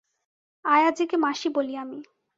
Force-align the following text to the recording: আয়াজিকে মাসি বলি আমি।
আয়াজিকে 0.65 1.15
মাসি 1.17 1.47
বলি 1.55 1.73
আমি। 1.77 1.99